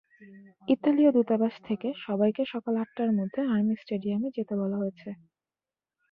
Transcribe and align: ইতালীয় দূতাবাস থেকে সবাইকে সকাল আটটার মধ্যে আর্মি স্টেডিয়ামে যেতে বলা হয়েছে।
ইতালীয় 0.67 1.11
দূতাবাস 1.13 1.55
থেকে 1.67 1.87
সবাইকে 2.05 2.43
সকাল 2.53 2.73
আটটার 2.83 3.11
মধ্যে 3.19 3.39
আর্মি 3.53 3.75
স্টেডিয়ামে 3.81 4.29
যেতে 4.37 4.53
বলা 4.61 4.77
হয়েছে। 4.77 5.09